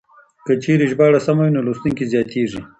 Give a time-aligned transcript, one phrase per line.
[0.45, 2.61] که چېرې ژباړه سمه وي نو لوستونکي زياتېږي.